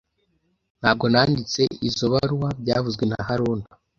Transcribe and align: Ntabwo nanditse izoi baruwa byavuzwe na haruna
Ntabwo 0.81 1.05
nanditse 1.13 1.61
izoi 1.87 2.09
baruwa 2.13 2.49
byavuzwe 2.61 3.03
na 3.07 3.17
haruna 3.27 3.65